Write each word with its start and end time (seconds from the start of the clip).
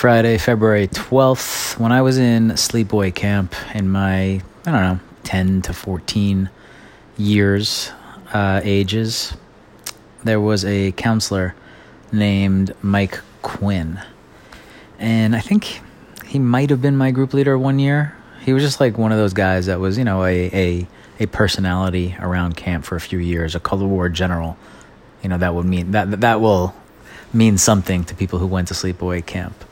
Friday, 0.00 0.38
February 0.38 0.88
12th, 0.88 1.78
when 1.78 1.92
I 1.92 2.00
was 2.00 2.16
in 2.16 2.52
sleepaway 2.52 3.14
camp 3.14 3.54
in 3.74 3.90
my, 3.90 4.40
I 4.64 4.70
don't 4.70 4.72
know, 4.72 5.00
10 5.24 5.60
to 5.60 5.74
14 5.74 6.48
years, 7.18 7.92
uh, 8.32 8.62
ages, 8.64 9.34
there 10.24 10.40
was 10.40 10.64
a 10.64 10.92
counselor 10.92 11.54
named 12.12 12.74
Mike 12.80 13.20
Quinn. 13.42 14.00
And 14.98 15.36
I 15.36 15.40
think 15.40 15.82
he 16.24 16.38
might 16.38 16.70
have 16.70 16.80
been 16.80 16.96
my 16.96 17.10
group 17.10 17.34
leader 17.34 17.58
one 17.58 17.78
year. 17.78 18.16
He 18.40 18.54
was 18.54 18.62
just 18.62 18.80
like 18.80 18.96
one 18.96 19.12
of 19.12 19.18
those 19.18 19.34
guys 19.34 19.66
that 19.66 19.80
was, 19.80 19.98
you 19.98 20.04
know, 20.04 20.24
a, 20.24 20.46
a, 20.54 20.88
a 21.18 21.26
personality 21.26 22.16
around 22.18 22.56
camp 22.56 22.86
for 22.86 22.96
a 22.96 23.02
few 23.02 23.18
years, 23.18 23.54
a 23.54 23.60
Color 23.60 23.86
War 23.86 24.08
general. 24.08 24.56
You 25.22 25.28
know, 25.28 25.36
that 25.36 25.54
would 25.54 25.66
mean 25.66 25.90
that 25.90 26.22
that 26.22 26.40
will 26.40 26.74
mean 27.34 27.58
something 27.58 28.02
to 28.04 28.14
people 28.14 28.38
who 28.38 28.46
went 28.46 28.68
to 28.68 28.72
sleepaway 28.72 29.26
camp 29.26 29.66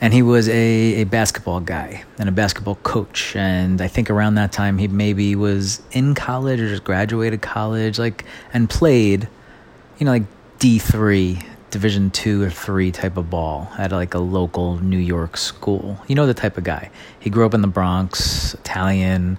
and 0.00 0.12
he 0.12 0.22
was 0.22 0.48
a, 0.48 1.00
a 1.00 1.04
basketball 1.04 1.60
guy 1.60 2.04
and 2.18 2.28
a 2.28 2.32
basketball 2.32 2.76
coach. 2.76 3.34
And 3.36 3.80
i 3.80 3.88
think 3.88 4.10
around 4.10 4.34
that 4.36 4.52
time 4.52 4.78
he 4.78 4.88
maybe 4.88 5.34
was 5.34 5.82
in 5.92 6.14
college 6.14 6.60
or 6.60 6.68
just 6.68 6.84
graduated 6.84 7.42
college 7.42 7.98
like 7.98 8.24
and 8.52 8.68
played 8.68 9.28
you 9.98 10.04
know 10.04 10.12
like 10.12 10.24
d3 10.58 11.44
division 11.70 12.10
2 12.10 12.42
or 12.42 12.50
3 12.50 12.92
type 12.92 13.16
of 13.16 13.28
ball 13.28 13.68
at 13.78 13.92
like 13.92 14.14
a 14.14 14.18
local 14.18 14.78
new 14.78 14.98
york 14.98 15.36
school. 15.36 15.98
You 16.08 16.14
know 16.14 16.26
the 16.26 16.34
type 16.34 16.56
of 16.56 16.64
guy. 16.64 16.90
He 17.18 17.30
grew 17.30 17.44
up 17.46 17.54
in 17.54 17.62
the 17.62 17.68
bronx 17.68 18.54
italian 18.54 19.38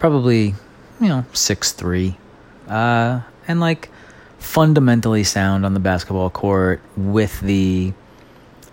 probably 0.00 0.54
you 1.00 1.08
know 1.08 1.24
six 1.32 1.70
three, 1.72 2.16
uh, 2.68 3.20
and 3.46 3.60
like 3.60 3.90
fundamentally 4.38 5.22
sound 5.22 5.64
on 5.64 5.74
the 5.74 5.80
basketball 5.80 6.30
court 6.30 6.80
with 6.96 7.40
the 7.40 7.92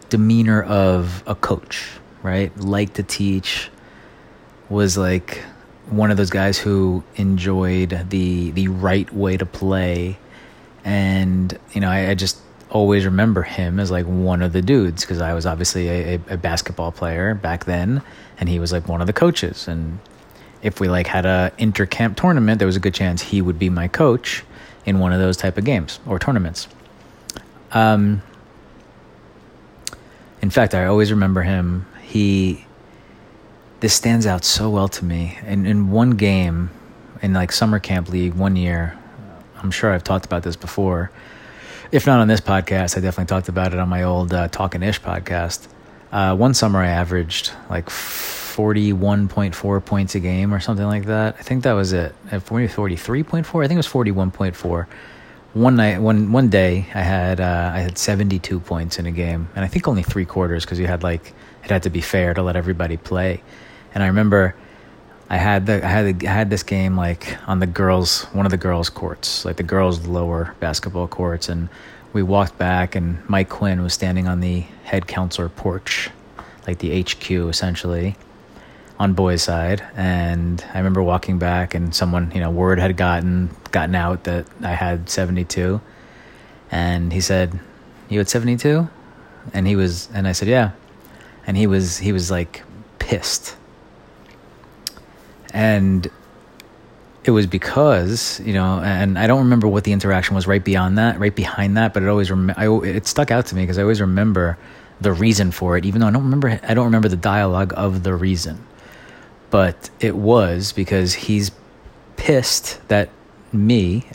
demeanor 0.09 0.63
of 0.63 1.23
a 1.27 1.35
coach, 1.35 1.87
right? 2.23 2.55
Like 2.57 2.93
to 2.93 3.03
teach, 3.03 3.69
was 4.69 4.97
like 4.97 5.43
one 5.89 6.11
of 6.11 6.17
those 6.17 6.29
guys 6.29 6.57
who 6.57 7.03
enjoyed 7.15 8.07
the 8.09 8.51
the 8.51 8.67
right 8.67 9.11
way 9.13 9.37
to 9.37 9.45
play, 9.45 10.17
and 10.83 11.57
you 11.73 11.81
know, 11.81 11.89
I, 11.89 12.09
I 12.09 12.15
just 12.15 12.39
always 12.69 13.05
remember 13.05 13.43
him 13.43 13.79
as 13.79 13.89
like 13.89 14.05
one 14.05 14.41
of 14.41 14.51
the 14.53 14.61
dudes 14.61 15.03
because 15.03 15.21
I 15.21 15.33
was 15.33 15.45
obviously 15.45 15.87
a, 15.87 16.15
a, 16.15 16.33
a 16.33 16.37
basketball 16.37 16.91
player 16.91 17.33
back 17.33 17.65
then, 17.65 18.01
and 18.39 18.49
he 18.49 18.59
was 18.59 18.71
like 18.71 18.87
one 18.87 19.01
of 19.01 19.07
the 19.07 19.13
coaches. 19.13 19.67
And 19.67 19.99
if 20.61 20.79
we 20.79 20.89
like 20.89 21.07
had 21.07 21.25
a 21.25 21.51
intercamp 21.57 22.15
tournament, 22.15 22.59
there 22.59 22.65
was 22.65 22.75
a 22.75 22.81
good 22.81 22.93
chance 22.93 23.21
he 23.21 23.41
would 23.41 23.59
be 23.59 23.69
my 23.69 23.87
coach 23.87 24.43
in 24.85 24.99
one 24.99 25.13
of 25.13 25.19
those 25.19 25.37
type 25.37 25.57
of 25.57 25.65
games 25.65 25.99
or 26.05 26.19
tournaments. 26.19 26.67
Um, 27.71 28.21
in 30.41 30.49
fact, 30.49 30.73
I 30.73 30.85
always 30.85 31.11
remember 31.11 31.41
him. 31.41 31.85
He 32.01 32.65
this 33.79 33.93
stands 33.93 34.25
out 34.25 34.43
so 34.43 34.69
well 34.69 34.87
to 34.89 35.05
me. 35.05 35.37
In 35.45 35.65
in 35.65 35.91
one 35.91 36.11
game 36.11 36.71
in 37.21 37.33
like 37.33 37.51
summer 37.51 37.79
camp 37.79 38.09
league 38.09 38.33
one 38.33 38.55
year, 38.55 38.97
I'm 39.57 39.71
sure 39.71 39.91
I've 39.93 40.03
talked 40.03 40.25
about 40.25 40.43
this 40.43 40.55
before. 40.55 41.11
If 41.91 42.05
not 42.05 42.19
on 42.19 42.27
this 42.27 42.41
podcast, 42.41 42.97
I 42.97 43.01
definitely 43.01 43.25
talked 43.25 43.49
about 43.49 43.73
it 43.73 43.79
on 43.79 43.87
my 43.87 44.03
old 44.03 44.33
uh, 44.33 44.49
Talking 44.49 44.83
Ish 44.83 45.01
podcast. 45.01 45.67
Uh, 46.11 46.35
one 46.35 46.53
summer, 46.53 46.79
I 46.79 46.87
averaged 46.87 47.51
like 47.69 47.85
41.4 47.87 49.85
points 49.85 50.15
a 50.15 50.19
game 50.19 50.53
or 50.53 50.59
something 50.59 50.85
like 50.85 51.05
that. 51.05 51.35
I 51.39 51.43
think 51.43 51.63
that 51.63 51.73
was 51.73 51.93
it. 51.93 52.13
At 52.31 52.41
43.4, 52.45 53.63
I 53.63 53.67
think 53.67 53.71
it 53.71 53.77
was 53.77 53.87
41.4 53.87 54.87
one 55.57 55.75
night, 55.75 55.99
one 55.99 56.31
one 56.31 56.49
day, 56.49 56.85
I 56.93 57.01
had 57.01 57.39
uh, 57.39 57.71
I 57.73 57.79
had 57.79 57.97
seventy 57.97 58.39
two 58.39 58.59
points 58.59 58.99
in 58.99 59.05
a 59.05 59.11
game, 59.11 59.49
and 59.55 59.65
I 59.65 59.67
think 59.67 59.87
only 59.87 60.03
three 60.03 60.25
quarters 60.25 60.63
because 60.63 60.79
you 60.79 60.87
had 60.87 61.03
like 61.03 61.33
it 61.63 61.71
had 61.71 61.83
to 61.83 61.89
be 61.89 62.01
fair 62.01 62.33
to 62.33 62.41
let 62.41 62.55
everybody 62.55 62.97
play. 62.97 63.41
And 63.93 64.03
I 64.03 64.07
remember 64.07 64.55
I 65.29 65.37
had 65.37 65.65
the 65.65 65.83
I 65.83 65.87
had 65.87 66.19
the, 66.19 66.27
I 66.27 66.31
had 66.31 66.49
this 66.49 66.63
game 66.63 66.95
like 66.95 67.37
on 67.47 67.59
the 67.59 67.67
girls 67.67 68.23
one 68.25 68.45
of 68.45 68.51
the 68.51 68.57
girls 68.57 68.89
courts, 68.89 69.45
like 69.45 69.57
the 69.57 69.63
girls 69.63 70.07
lower 70.07 70.55
basketball 70.59 71.07
courts, 71.07 71.49
and 71.49 71.69
we 72.13 72.23
walked 72.23 72.57
back, 72.57 72.95
and 72.95 73.27
Mike 73.27 73.49
Quinn 73.49 73.81
was 73.81 73.93
standing 73.93 74.27
on 74.27 74.39
the 74.39 74.61
head 74.83 75.07
counselor 75.07 75.49
porch, 75.49 76.09
like 76.67 76.79
the 76.79 77.01
HQ 77.01 77.31
essentially 77.31 78.15
on 78.99 79.13
boys' 79.13 79.43
side, 79.43 79.83
and 79.95 80.63
I 80.73 80.77
remember 80.79 81.03
walking 81.03 81.37
back, 81.37 81.75
and 81.75 81.93
someone, 81.93 82.31
you 82.33 82.39
know, 82.39 82.49
word 82.49 82.79
had 82.79 82.97
gotten 82.97 83.49
gotten 83.71 83.95
out 83.95 84.23
that 84.23 84.47
I 84.61 84.71
had 84.71 85.09
seventy 85.09 85.43
two, 85.43 85.81
and 86.71 87.13
he 87.13 87.21
said, 87.21 87.59
"You 88.09 88.17
had 88.19 88.29
seventy 88.29 88.57
72? 88.57 88.89
and 89.53 89.67
he 89.67 89.75
was, 89.75 90.09
and 90.13 90.27
I 90.27 90.31
said, 90.31 90.47
"Yeah," 90.47 90.71
and 91.45 91.55
he 91.55 91.67
was 91.67 91.97
he 91.97 92.11
was 92.11 92.31
like 92.31 92.63
pissed, 92.99 93.55
and 95.53 96.09
it 97.23 97.31
was 97.31 97.45
because 97.45 98.39
you 98.39 98.53
know, 98.53 98.79
and 98.79 99.19
I 99.19 99.27
don't 99.27 99.39
remember 99.39 99.67
what 99.67 99.83
the 99.83 99.91
interaction 99.91 100.35
was 100.35 100.47
right 100.47 100.63
beyond 100.63 100.97
that, 100.97 101.19
right 101.19 101.35
behind 101.35 101.77
that, 101.77 101.93
but 101.93 102.03
it 102.03 102.09
always 102.09 102.31
rem- 102.31 102.53
I, 102.57 102.67
it 102.67 103.05
stuck 103.07 103.31
out 103.31 103.45
to 103.47 103.55
me 103.55 103.61
because 103.61 103.77
I 103.77 103.83
always 103.83 104.01
remember 104.01 104.57
the 104.99 105.13
reason 105.13 105.51
for 105.51 105.77
it, 105.77 105.85
even 105.85 106.01
though 106.01 106.07
I 106.07 106.11
don't 106.11 106.23
remember 106.23 106.59
I 106.63 106.73
don't 106.73 106.85
remember 106.85 107.09
the 107.09 107.15
dialogue 107.15 107.73
of 107.77 108.03
the 108.03 108.15
reason 108.15 108.65
but 109.49 109.89
it 109.99 110.15
was 110.15 110.71
because 110.73 111.13
he's 111.13 111.51
pissed 112.15 112.85
that 112.87 113.09
me, 113.53 114.05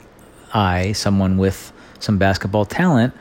I, 0.52 0.92
someone 0.92 1.38
with 1.38 1.72
some 1.98 2.18
basketball 2.18 2.64
talent, 2.64 3.14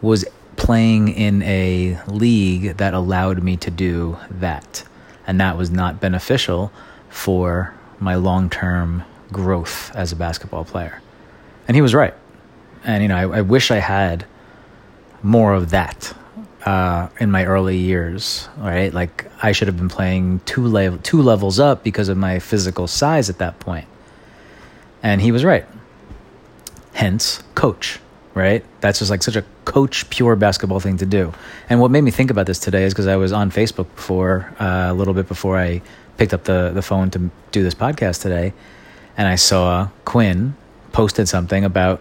was 0.00 0.24
playing 0.56 1.08
in 1.08 1.42
a 1.42 1.98
league 2.06 2.76
that 2.76 2.94
allowed 2.94 3.42
me 3.42 3.56
to 3.56 3.70
do 3.70 4.18
that. 4.30 4.84
And 5.26 5.40
that 5.40 5.56
was 5.56 5.70
not 5.70 6.00
beneficial 6.00 6.72
for 7.08 7.74
my 8.00 8.14
long 8.14 8.50
term 8.50 9.04
growth 9.32 9.94
as 9.94 10.12
a 10.12 10.16
basketball 10.16 10.64
player. 10.64 11.00
And 11.66 11.74
he 11.74 11.82
was 11.82 11.94
right. 11.94 12.14
And, 12.84 13.02
you 13.02 13.08
know, 13.08 13.16
I, 13.16 13.38
I 13.38 13.40
wish 13.40 13.70
I 13.70 13.78
had 13.78 14.24
more 15.22 15.54
of 15.54 15.70
that 15.70 16.14
uh, 16.64 17.08
in 17.20 17.30
my 17.30 17.44
early 17.44 17.76
years, 17.76 18.48
right? 18.58 18.92
Like 18.92 19.30
I 19.42 19.52
should 19.52 19.68
have 19.68 19.76
been 19.76 19.88
playing 19.88 20.40
two 20.44 20.66
level 20.66 20.98
two 20.98 21.22
levels 21.22 21.60
up 21.60 21.84
because 21.84 22.08
of 22.08 22.16
my 22.16 22.38
physical 22.38 22.86
size 22.86 23.30
at 23.30 23.38
that 23.38 23.58
point. 23.60 23.86
And 25.02 25.20
he 25.20 25.30
was 25.30 25.44
right. 25.44 25.64
Hence, 26.92 27.42
coach, 27.54 28.00
right? 28.34 28.64
That's 28.80 28.98
just 28.98 29.10
like 29.10 29.22
such 29.22 29.36
a 29.36 29.44
coach 29.64 30.10
pure 30.10 30.34
basketball 30.34 30.80
thing 30.80 30.96
to 30.96 31.06
do. 31.06 31.32
And 31.70 31.80
what 31.80 31.90
made 31.90 32.00
me 32.00 32.10
think 32.10 32.30
about 32.30 32.46
this 32.46 32.58
today 32.58 32.84
is 32.84 32.92
because 32.92 33.06
I 33.06 33.16
was 33.16 33.32
on 33.32 33.50
Facebook 33.50 33.86
before 33.94 34.52
uh, 34.58 34.88
a 34.90 34.94
little 34.94 35.14
bit 35.14 35.28
before 35.28 35.56
I 35.58 35.82
picked 36.16 36.34
up 36.34 36.44
the 36.44 36.70
the 36.74 36.82
phone 36.82 37.10
to 37.12 37.30
do 37.52 37.62
this 37.62 37.74
podcast 37.74 38.22
today, 38.22 38.52
and 39.16 39.28
I 39.28 39.36
saw 39.36 39.88
Quinn 40.04 40.56
posted 40.92 41.28
something 41.28 41.64
about 41.64 42.00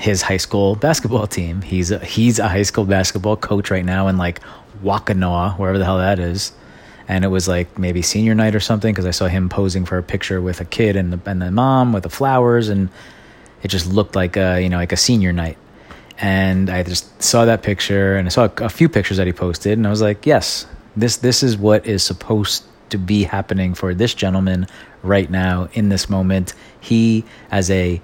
his 0.00 0.22
high 0.22 0.38
school 0.38 0.76
basketball 0.76 1.26
team. 1.26 1.60
He's 1.60 1.90
a, 1.90 1.98
he's 1.98 2.38
a 2.38 2.48
high 2.48 2.62
school 2.62 2.86
basketball 2.86 3.36
coach 3.36 3.70
right 3.70 3.84
now 3.84 4.08
in 4.08 4.16
like 4.16 4.40
Waukena, 4.82 5.58
wherever 5.58 5.76
the 5.76 5.84
hell 5.84 5.98
that 5.98 6.18
is. 6.18 6.52
And 7.06 7.22
it 7.22 7.28
was 7.28 7.46
like 7.46 7.78
maybe 7.78 8.00
senior 8.00 8.34
night 8.34 8.54
or 8.54 8.60
something 8.60 8.94
because 8.94 9.04
I 9.04 9.10
saw 9.10 9.26
him 9.26 9.50
posing 9.50 9.84
for 9.84 9.98
a 9.98 10.02
picture 10.02 10.40
with 10.40 10.58
a 10.58 10.64
kid 10.64 10.96
and 10.96 11.12
the, 11.12 11.30
and 11.30 11.42
the 11.42 11.50
mom 11.50 11.92
with 11.92 12.04
the 12.04 12.08
flowers, 12.08 12.70
and 12.70 12.88
it 13.62 13.68
just 13.68 13.92
looked 13.92 14.16
like 14.16 14.38
a 14.38 14.60
you 14.62 14.70
know 14.70 14.78
like 14.78 14.92
a 14.92 14.96
senior 14.96 15.34
night. 15.34 15.58
And 16.18 16.70
I 16.70 16.82
just 16.82 17.22
saw 17.22 17.44
that 17.44 17.62
picture 17.62 18.16
and 18.16 18.26
I 18.26 18.30
saw 18.30 18.44
a, 18.44 18.64
a 18.64 18.68
few 18.68 18.88
pictures 18.88 19.18
that 19.18 19.26
he 19.26 19.34
posted, 19.34 19.76
and 19.76 19.86
I 19.86 19.90
was 19.90 20.00
like, 20.00 20.24
yes, 20.24 20.66
this 20.96 21.18
this 21.18 21.42
is 21.42 21.58
what 21.58 21.84
is 21.86 22.02
supposed 22.02 22.64
to 22.88 22.96
be 22.96 23.24
happening 23.24 23.74
for 23.74 23.92
this 23.92 24.14
gentleman 24.14 24.66
right 25.02 25.30
now 25.30 25.68
in 25.74 25.90
this 25.90 26.08
moment. 26.08 26.54
He 26.80 27.24
as 27.50 27.70
a 27.70 28.00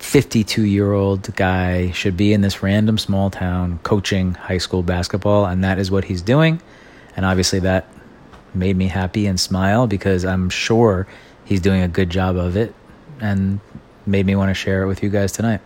52 0.00 0.64
year 0.64 0.92
old 0.92 1.34
guy 1.36 1.90
should 1.90 2.16
be 2.16 2.32
in 2.32 2.40
this 2.40 2.62
random 2.62 2.98
small 2.98 3.30
town 3.30 3.78
coaching 3.82 4.34
high 4.34 4.58
school 4.58 4.82
basketball, 4.82 5.44
and 5.44 5.62
that 5.62 5.78
is 5.78 5.90
what 5.90 6.04
he's 6.04 6.22
doing. 6.22 6.60
And 7.16 7.26
obviously, 7.26 7.60
that 7.60 7.86
made 8.54 8.76
me 8.76 8.88
happy 8.88 9.26
and 9.26 9.38
smile 9.38 9.86
because 9.86 10.24
I'm 10.24 10.48
sure 10.48 11.06
he's 11.44 11.60
doing 11.60 11.82
a 11.82 11.88
good 11.88 12.10
job 12.10 12.36
of 12.36 12.56
it 12.56 12.74
and 13.20 13.60
made 14.06 14.26
me 14.26 14.34
want 14.34 14.48
to 14.48 14.54
share 14.54 14.82
it 14.82 14.86
with 14.86 15.02
you 15.02 15.10
guys 15.10 15.32
tonight. 15.32 15.60